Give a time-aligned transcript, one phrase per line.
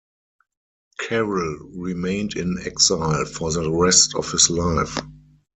[0.99, 4.97] Carol remained in exile for the rest of his life.